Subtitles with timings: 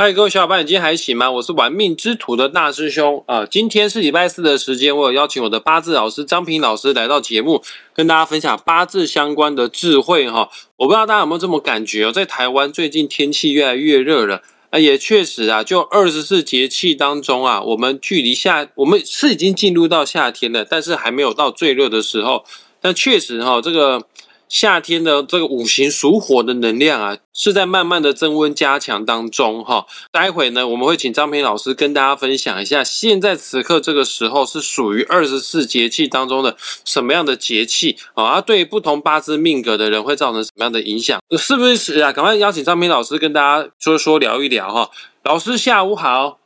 [0.00, 1.28] 嗨，各位小伙伴，你今天还行吗？
[1.28, 3.44] 我是玩命之徒的大师兄啊。
[3.44, 10.48] 今天是礼拜四的时间，我有邀请我的八字老师张平老师来到节目，跟大家分享八字相关的智慧哈。
[10.76, 14.40] 我不知道大家有没有这么感觉哦，在台湾最近天气越来越热了
[14.70, 22.44] 啊，也确实啊，就二十四节气当中啊，我们距离夏，我们是已经进入到夏天了，但是还没有到最热的时候。
[22.80, 24.06] 但确实哈，这个。
[24.48, 29.86] 夏天的这个五行属火的能量啊，是在慢慢的增温加强当中哈。
[30.10, 38.40] 待会呢，我们会请张平老师跟大家分享一下，现在此刻这个时候是属于二十四节气当中的什么样的节气啊？
[38.40, 41.20] 对不同八字命格的人会造成什么样的影响？
[41.38, 42.12] 是不是啊？
[42.12, 44.90] 赶快邀请张平老师跟大家说说聊一聊哈。
[45.24, 46.38] 老师下午好，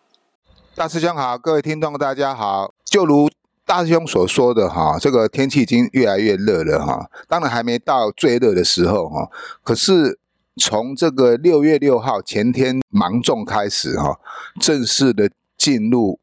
[0.75, 3.31] 大师兄好，各位听众大家好，就如。
[3.65, 9.31] 大师兄所说的哈，这个天气已经越来越热了哈，当然还没到最热的时候哈。
[9.63, 10.19] 可是
[10.57, 14.19] 从这个六月六号前天芒种开始哈，
[14.61, 16.19] 正式的进入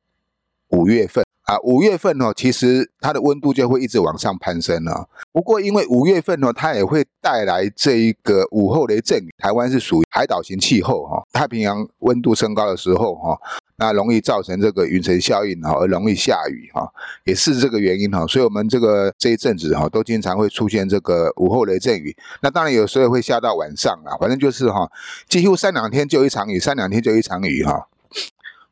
[0.70, 1.58] 五月份啊。
[1.64, 5.10] 五月份哦，其实它的温度就会一直往上攀升了。
[5.32, 9.34] 不过因为五月份哦，它也会带来这一个午后雷阵雨。
[9.40, 13.40] 台湾是属于海岛型气候哈，太平洋温度升高的时候哈。
[13.80, 16.92] 那容易造成这个云层效应哈，而容易下雨哈，
[17.24, 18.28] 也是这个原因哈。
[18.28, 22.14] 所以，我们这个这一阵子哈，都经常会出现这个午后雷阵雨。
[22.42, 24.92] 那当然有时候会下到晚上啊，反正就是哈，
[25.30, 27.88] 几乎三两天就一场雨，三两天就一场雨哈。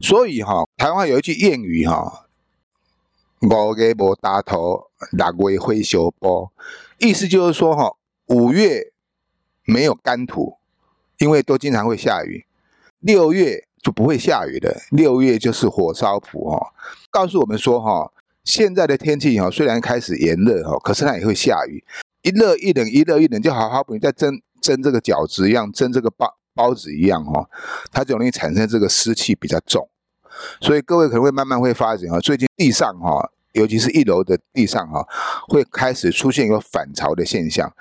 [0.01, 2.25] 所以哈，台湾有一句谚语哈
[3.39, 6.51] ，“五月无大头，六月会修波”，
[6.99, 8.91] 意思就是说哈，五月
[9.63, 10.57] 没有干土，
[11.19, 12.45] 因为都经常会下雨。
[12.99, 13.66] 六月。
[13.81, 14.75] 就不会下雨的。
[14.91, 16.73] 六月就是火烧埔哈，
[17.11, 18.11] 告诉我们说哈，
[18.43, 21.83] 现在的天气哈虽然开始炎热哈，可是它也会下雨。
[22.23, 27.47] 一热一冷，一热一冷，就好好比你在蒸蒸这个饺子一样，蒸这个包包子一样哈，
[27.91, 29.87] 它就容易产生这个湿气比较重。
[30.59, 35.07] 所以各位可能会慢慢会发现哈，最近地上哈，尤其是一楼的地上哈，
[35.47, 37.71] 会开始出现一个反潮的现象。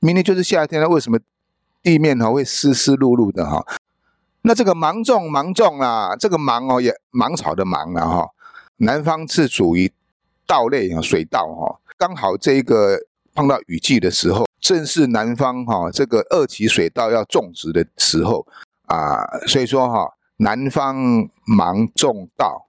[0.00, 1.18] 明天就是夏天了，为什么
[1.82, 3.64] 地面哈会湿湿漉漉的哈？
[4.46, 8.28] 那这个芒种芒种啊，这个芒哦也芒草的芒啊哈，
[8.76, 9.90] 南方是属于
[10.46, 12.98] 稻类啊水稻哈，刚好这个
[13.34, 18.46] 碰到雨季的时候，正是南方哈这个二期水稻要种植的时候
[18.86, 20.94] 啊，所以说哈南方
[21.46, 22.68] 芒种稻，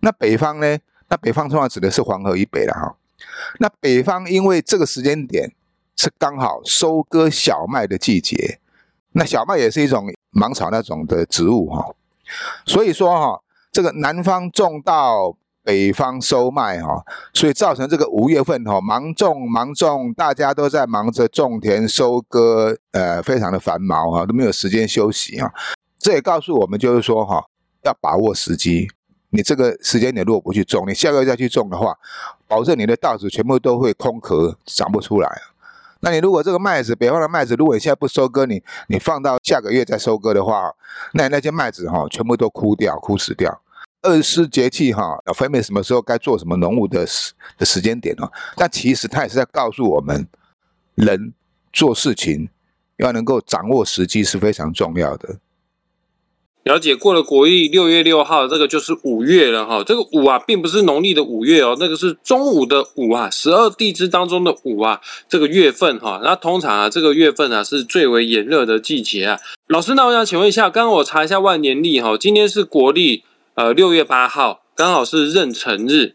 [0.00, 0.78] 那北方呢？
[1.08, 2.96] 那北方通常指的是黄河以北了哈，
[3.60, 5.54] 那北方因为这个时间点
[5.94, 8.58] 是刚好收割小麦的季节，
[9.12, 10.06] 那小麦也是一种。
[10.34, 11.94] 芒草那种的植物哈，
[12.64, 25.52] 所以说哈，这个南方种稻，北方收麦哈，所以造成这个五月份哈，忙种忙种，大家都在忙着种田收割，呃，非常的繁忙哈，都没有时间休息哈。
[25.98, 27.44] 这也告诉我们，就是说哈，
[27.82, 28.88] 要把握时机。
[29.28, 31.94] 你这个时间点如果不去种，你下个月再去种的话，
[32.48, 35.30] 保证你的稻子全部都会空壳，长不出来。
[36.04, 40.74] 那你如果这个麦子，北方的麦子，如果你现在不收割，你你放到下个月再收割的话，
[41.12, 43.62] 那那些麦子哈，全部都枯掉、枯死掉。
[44.02, 48.30] 二十四节气哈，要分别什么时候该做什么农务的时的时间点哦。
[48.56, 50.26] 但其实它也是在告诉我们，
[50.96, 51.32] 人
[51.72, 52.48] 做事情
[52.96, 55.36] 要能够掌握时机是非常重要的。
[56.64, 59.82] 了解过了国历六月六号，这个就是五月了哈。
[59.84, 66.20] 这个五啊，并不是农历的五月哦，那个是中午的午啊，十二地支当中的午啊，这个月份哈。
[66.22, 69.40] 那通常啊，这个月份啊是最为炎热的季节啊。
[69.66, 73.24] 老师，那我想请问一下，刚刚我查一下万年历哈，今天是国历
[73.54, 76.14] 呃六月八号，刚好是壬辰日。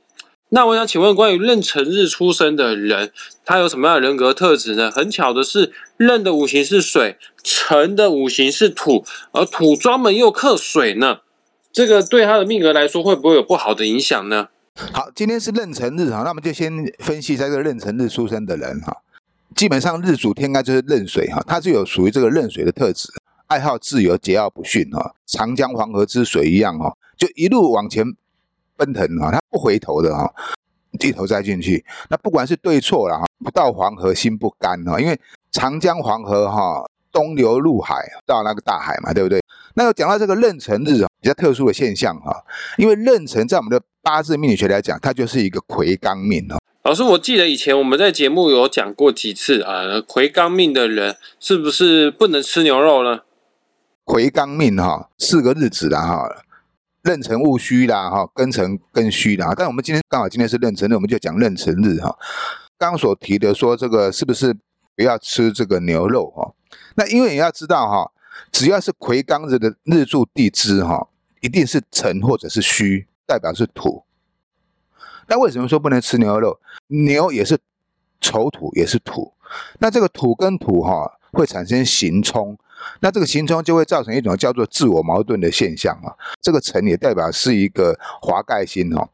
[0.50, 3.12] 那我想请问，关于壬辰日出生的人，
[3.44, 4.90] 他有什么样的人格特质呢？
[4.90, 9.04] 很巧的是，壬的五行是水，辰的五行是土，
[9.34, 11.20] 而土专门又克水呢。
[11.74, 14.48] 这个对他的命格来说，会不会有不好的影响呢？
[14.94, 18.96] 好，今天是壬辰日哈，那我们就先分析这个壬辰日出生的人哈。
[19.54, 23.10] 基本上日主天干就是壬水哈，他是有属于这个壬水的特质，
[23.48, 28.16] 爱好自由，桀骜不驯哈，长江黄河之水一样哈，就一路往前。
[28.78, 30.30] 奔腾啊，他不回头的啊，
[31.00, 31.84] 低头再进去。
[32.10, 35.20] 那不管是对错了哈，不到黄河心不甘哈，因为
[35.52, 39.42] 长江黄河哈，东流入海到那个大海嘛，对不对？
[39.74, 42.44] 那要讲到这个壬辰日啊，比较特殊的现象哈，
[42.78, 46.58] 因为壬辰在我们的八字命理学来讲，它就是一个魁罡命哦。
[46.84, 53.22] 老师，我记得以前我们在节目有讲过几次啊，魁罡命的人是不是不能吃牛肉呢？
[54.06, 56.30] 魁罡命哈，四个日子的哈。
[57.08, 62.14] 壬辰戊戌啦，哈，庚辰庚戌啦，但我们今天刚好今天是壬辰日，我们就讲壬辰日哈。
[62.78, 64.54] 刚所提的说这个是不是
[64.94, 66.54] 不要吃这个牛肉哈？
[66.96, 68.12] 那因为你要知道哈，
[68.52, 71.08] 只要是癸刚日的日柱地支哈，
[71.40, 74.04] 一定是辰或者是戌，代表是土。
[75.28, 76.60] 那为什么说不能吃牛肉？
[76.88, 77.58] 牛也是
[78.20, 79.32] 丑土，也是土。
[79.80, 82.58] 那这个土跟土哈会产生刑冲，
[83.02, 86.14] 那这个行冲就会造成一种叫做自我矛盾的现象啊。
[86.42, 89.10] 这个辰也代表是一个华盖星哦。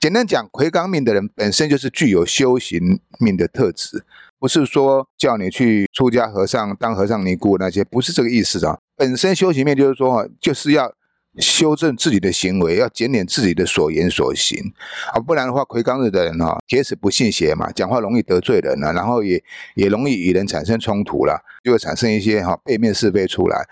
[0.00, 4.04] 简单讲，魁罡命的人本身就是具有修行命的特质，
[4.38, 8.78] 不是说叫你去出家和尚当和尚尼姑那些，不是这个意思啊。
[8.96, 10.92] 本身修行命就是说，就是要。
[11.38, 14.72] 修正自己的行为，要检点自己的所言所行
[15.12, 19.42] 啊，不然的话，魁罡日的人哈，铁齿不信邪嘛，讲话容易得罪人啊，然后也
[19.74, 23.66] 也容易与人产生冲突了，就会产生一些哈背面是非出来。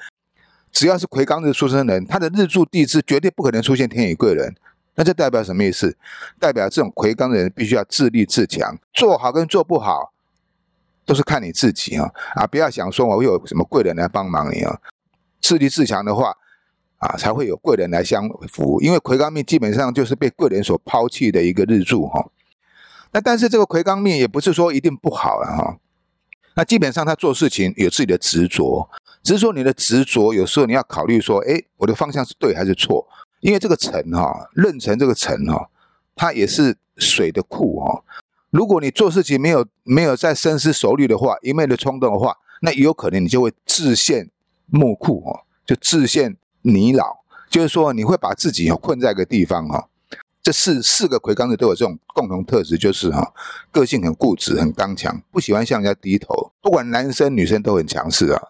[0.72, 4.52] 只要是魁罡日出生人，他的日柱地支绝对不可能出现天乙贵人，
[4.96, 5.96] 那这代表什么意思？
[6.40, 10.12] 代表这种魁罡的人必须要自立自强，做好跟做不好
[11.06, 12.46] 都是看你自己啊啊！
[12.46, 14.80] 不要想说我有什么贵人来帮忙你啊，
[15.40, 16.36] 自立自强的话。
[17.02, 22.30] 啊，才会有贵人来相扶，因为魁罡命基本上就是被贵人所抛弃的一个日柱哈。
[23.10, 25.78] 那但是这个魁罡命也不是说一定不好了哈。
[26.54, 28.88] 那基本上他做事情有自己的执着，
[29.20, 33.04] 只是说你的执着有时候你要考虑说，哎，我的方向是对还是错？
[33.40, 35.68] 因为这个辰哈，壬辰这个辰哈，
[36.14, 38.04] 它也是水的库哈。
[38.50, 44.30] 如果你做事情没有没有在深思熟虑的话，一昧的冲动的话，那有可能你就会自陷
[44.66, 46.36] 木库哈，就自陷。
[46.62, 47.18] 泥老，
[47.50, 49.88] 就是说你会把自己困在一个地方哈。
[50.42, 53.32] 这四四个魁罡的都有这种共同特质，就是哈，
[53.70, 56.50] 个性很固执、很刚强，不喜欢向人家低头。
[56.60, 58.42] 不管男生女生都很强势啊，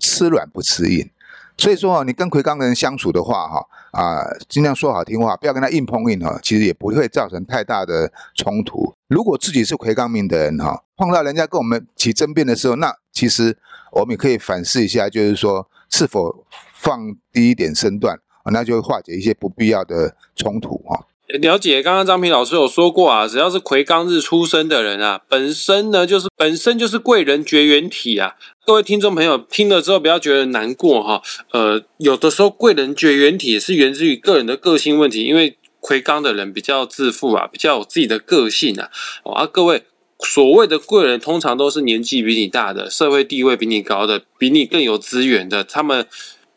[0.00, 1.08] 吃软不吃硬。
[1.56, 8.92] 所以说啊，你跟魁罡的人相处的话哈，啊，尽量说好听话，不要跟他硬碰硬哈，其实也不会造成太大的冲突。
[9.06, 13.56] 如果自己是魁罡命的人哈，碰到人家跟我们起争辩的时候，那其实
[13.92, 16.44] 我们也可以反思一下，就是说是否。
[16.86, 18.16] 放低一点身段，
[18.52, 21.02] 那就会化解一些不必要的冲突啊。
[21.40, 28.36] 了解，刚刚张平老师有说过啊，只要是癸刚日出生的人啊，本身呢就是本身就是贵人绝缘体啊。
[28.64, 31.20] 各位听众朋友听了之后不要觉得难过哈。
[31.50, 38.88] 呃，有的时候贵人绝缘体是源自于个人的个性问题，因为癸刚的人比较自负啊，比较有自己的个性啊。
[39.24, 39.82] 啊，各位
[40.20, 46.06] 所谓的贵人通常都是年纪比你大的，社会地位比你高的，比你更有资源的，他们。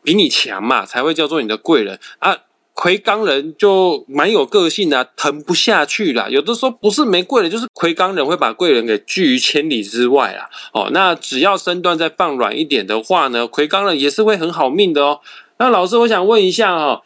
[0.02, 2.36] 比你强嘛，才会叫做你的贵人啊。
[2.72, 6.28] 魁罡人就蛮有个性的，疼不下去啦。
[6.30, 10.48] 有的时候不是没贵人，就是魁罡人会把贵人给拒于千里之外啊。
[10.72, 15.20] 哦，那只要身段再放软一点的话呢，魁罡人也是会很好命的哦。
[15.58, 17.02] 那老师，我想问一下哈，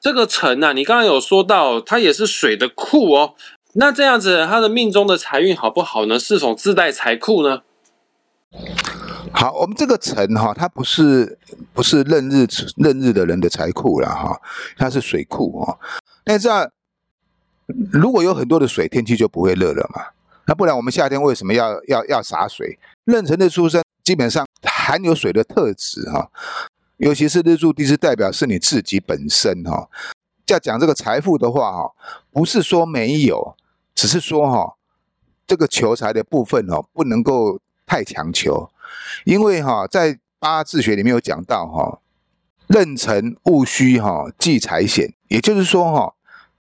[0.00, 3.34] 这个辰啊，你刚刚有说到它也是水的库哦。
[3.72, 6.16] 那这样子，他的命中的财运好不好呢？
[6.16, 7.62] 是否自带财库呢？
[9.38, 11.38] 好，我们这个辰哈，它不是
[11.74, 12.46] 不是任日
[12.76, 14.40] 任日的人的财库了哈，
[14.78, 15.78] 它是水库哈。
[16.24, 16.70] 那这样
[17.92, 20.06] 如果有很多的水，天气就不会热了嘛。
[20.46, 22.78] 那不然我们夏天为什么要要要洒水？
[23.04, 26.30] 壬辰的出生基本上含有水的特质哈，
[26.96, 29.90] 尤其是日柱地支代表是你自己本身哈。
[30.46, 31.92] 要讲这个财富的话哈，
[32.32, 33.54] 不是说没有，
[33.94, 34.76] 只是说哈，
[35.46, 38.70] 这个求财的部分哦，不能够太强求。
[39.24, 42.00] 因为哈，在八字学里面有讲到哈，
[42.66, 46.14] 壬辰戊戌哈忌财险，也就是说哈，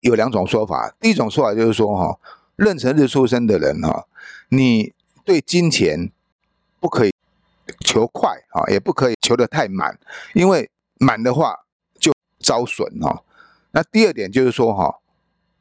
[0.02, 0.94] 有两种说法。
[1.00, 2.20] 第一种说法就是说哈，
[2.56, 4.06] 壬辰日出生的人哈，
[4.50, 4.94] 你
[5.26, 6.12] 对金钱
[6.80, 7.14] 不可以
[7.86, 10.00] 求快啊，也不可以求得太满，
[10.34, 11.66] 因为满的话
[12.00, 13.24] 就遭损哈。
[13.72, 15.00] 那第二点就是说哈，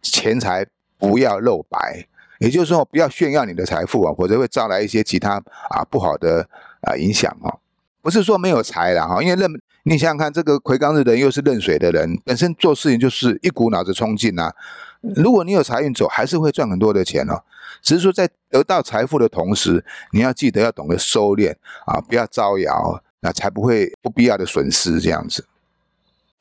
[0.03, 0.67] 钱财
[0.99, 2.07] 不要露白。
[2.43, 6.47] 也就是说，不要炫耀你的财富啊，否则会招来一些其他啊不好的
[6.81, 7.55] 啊影响啊。
[8.01, 9.49] 不是说没有财了哈，因为认
[9.85, 14.53] 你想想看，这个魁罡日的人又是壬水的人，本身做事情就是一股脑子冲劲啊。
[15.01, 17.41] 如果你有财运走，还是会赚很多的钱哦。
[17.81, 21.55] 只是说在得到财富的同时，你要记得要懂得收敛
[21.87, 25.45] 啊，不要招摇，那才不会不必要的损失这样子。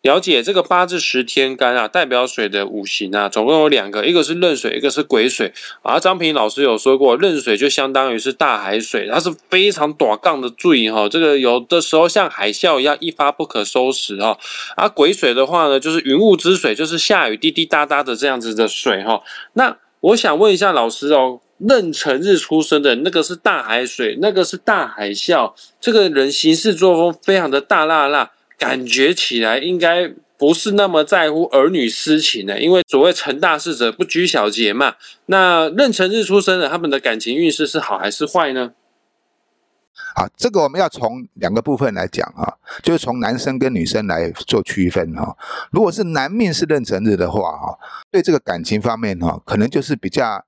[0.02, 5.54] 了解这个八字十天干啊，代表水的五行啊，总共有两个，一个是壬水，一个是癸水
[5.84, 6.00] 啊。
[6.00, 14.36] 张平老师有说过，壬水就相当于是大海水，它是非常短杠的注哈，这个有的时候像海啸一样一发不可收拾哈。
[14.76, 19.22] 而癸水的话呢，就是云雾之水，就是下雨滴滴答答的这样子的水哈。
[19.54, 28.32] 那我想问一下老师哦，壬辰日出生的那个是大海水，那个是大海啸，这个人行事作风非常的大辣辣。
[28.62, 34.94] 感觉起来应该不是那么在乎儿女私情的，因为所谓成大事者不拘小节嘛。
[35.26, 38.74] 那壬辰日出生的，他们的感情运势是好还是坏呢？
[40.14, 42.54] 啊，这个我们要从两个部分来讲啊，
[42.84, 45.36] 就是从男生跟女生来做区分哈。
[45.72, 47.80] 如果是男命是壬辰日的话哈，
[48.12, 50.46] 对这个感情方面哈，可能就是比较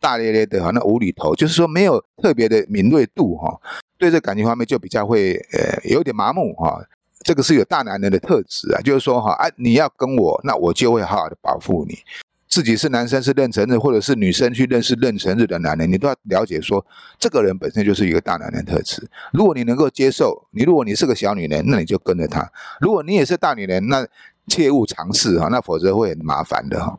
[0.00, 3.60] 大咧咧的哈，那无厘头，就是说没有特别的敏锐度哈，
[3.98, 6.80] 对这感情方面就比较会呃有点麻木哈。
[7.24, 11.98] 这个是有大男人的特质啊，就是说哈，啊你要跟我，那我就会好好的保护你。
[12.46, 16.86] 自己是男生是壬辰日，或者是女生去认识壬辰日的男人，你都要了解说，
[17.18, 19.08] 这个人本身就是一个大男人特质。
[19.32, 22.42] 如果你能够接受，你如果你是个小女人，那你就跟着他；
[22.80, 24.06] 如果你也是大女人，那
[24.46, 26.96] 切勿尝试哈，那否则会很麻烦的哈。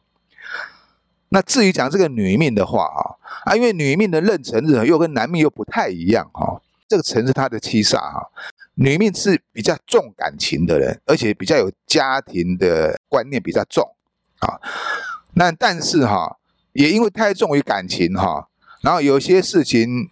[1.29, 8.29] 那至于讲这个女命的话哈，啊，因为女命的壬辰日又跟男命又不太一样哈，这个辰是他的七煞哈，
[8.75, 13.95] 女命是比较重感情的人，而且比较有家庭的观念比较重
[14.39, 14.59] 啊。
[15.33, 16.37] 那但是哈，
[16.73, 18.47] 也因为太重于感情哈，
[18.81, 20.09] 然后有些事情，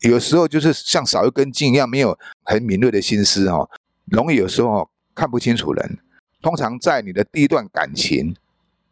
[0.00, 3.68] 有时候就是像少一根筋一样，没有很敏锐的心思哈，
[4.06, 5.98] 容易有时候看不清楚人。
[6.40, 8.36] 通常在你的第一段感情，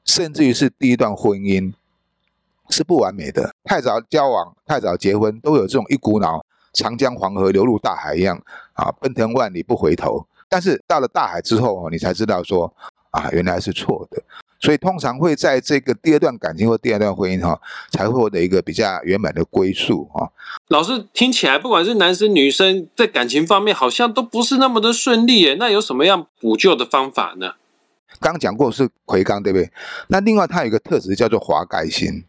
[0.04, 1.72] 甚至于是第一段婚姻，
[2.68, 3.54] 是不完美的。
[3.62, 6.44] 太早交往、太早结婚，都有这种一股脑
[6.76, 8.40] 长江黄河流入大海一样
[8.74, 10.26] 啊，奔腾万里不回头。
[10.48, 12.72] 但是到了大海之后你才知道说
[13.10, 14.22] 啊，原来是错的。
[14.58, 20.30] 所以通常会在这个第二段感情或第二段婚姻哈，才会获得一个比较圆满的归宿哈。
[20.68, 25.56] 老师听起来，不管是男生女生，在感情方面好像都不是那么的顺利耶。
[25.58, 27.54] 那有什么样补救的方法呢？
[28.18, 29.70] 刚讲过是魁罡，对不对？
[30.08, 32.24] 那另外它有一个特质叫做华盖星。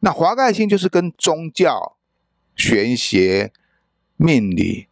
[0.00, 1.95] 那华盖星就是跟宗教、
[2.56, 3.52] 玄学、
[4.16, 4.88] 命理、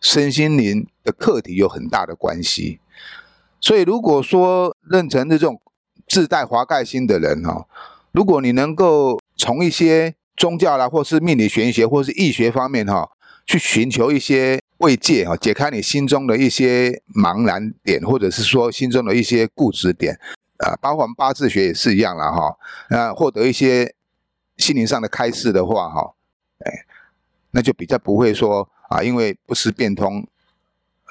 [0.00, 2.80] 身心灵的课题有很大的关系。
[3.60, 5.60] 所以，如果说认成这种
[6.08, 7.68] 自带华盖星的人哈，
[8.10, 13.08] 如果你能够从一些宗教啦，或是命理玄学，或是易学方面哈，
[13.46, 20.18] 去寻求一些慰藉哈，解开你心中的一些茫然点，或者是说心中的一些固执点
[20.58, 22.56] 啊，包括我们八字学也是一样了哈，
[22.88, 23.94] 啊，获得一些
[24.56, 26.14] 心灵上的开示的话哈，
[26.64, 26.84] 哎，
[27.52, 30.26] 那就比较不会说啊，因为不思变通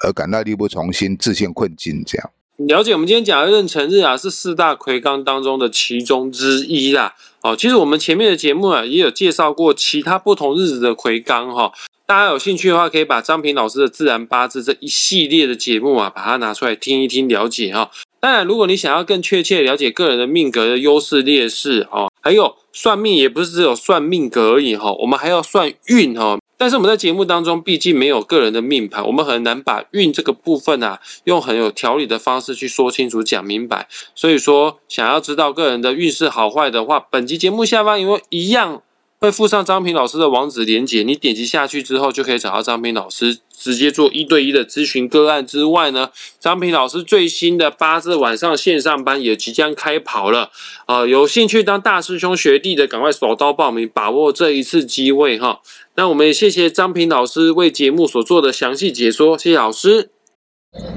[0.04, 2.30] 而感到力不从心，自陷困境这样。
[2.58, 7.14] 了解，我们今天讲的壬辰日啊，是四大魁罡当中的其中之一啦。
[7.40, 11.72] 哦，其实我们前面的节目啊，也有介绍过其他不同日子的魁罡哈。
[12.06, 17.90] 大家有兴趣的话，可以把张平老师的自然八字这一系列的节目啊，把它拿出来听一听，了解哈。
[18.22, 26.38] 当然，如果你想要更确切了解个人的命格的优势劣势哦，还有算命也不是只有算命格而已哈，我们还要算运哈。
[26.56, 33.88] 但是我们在节目当中，毕竟没有个人的命盘，我们很难把运这个部分啊，用很有条理的方式去说清楚、讲明白。
[34.14, 38.82] 所以说，想要知道个人的运势好坏的话，本集节目下方因为一样
[39.22, 43.38] 会附上张平老师的网址连接，你点击下去之后，就可以找到张平老师。
[43.56, 46.10] 直接做一对一的咨询个案之外呢，
[46.40, 50.50] 张平老师最新的八字晚上线上班也即将开跑了
[50.86, 51.06] 啊！
[51.06, 55.60] 有兴趣当大师兄学弟的，赶快手刀报名，把握这一次机会哈！
[55.94, 60.10] 那我们也谢谢张平老师为节目所做的详细解说，谢谢老师。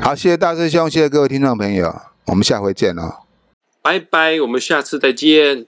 [0.01, 1.93] 好，谢谢大师兄，谢谢各位听众朋友，
[2.25, 3.17] 我们下回见哦，
[3.83, 5.67] 拜拜，我们下次再见。